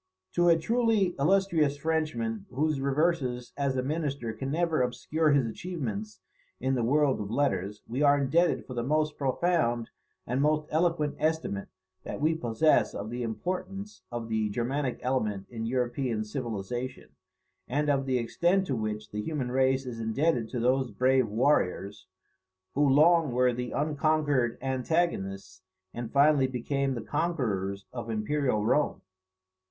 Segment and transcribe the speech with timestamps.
[0.33, 6.21] To a truly illustrious Frenchman, whose reverses as a minister can never obscure his achievements
[6.59, 9.91] in the world of letters, we are indebted for the most profound
[10.25, 11.67] and most eloquent estimate
[12.03, 17.09] that we possess of the importance of the Germanic element in European civilization,
[17.67, 22.07] and of the extent to which the human race is indebted to those brave warriors,
[22.73, 25.61] who long were the unconquered antagonists,
[25.93, 29.03] and finally became the conquerors, of Imperial Rome.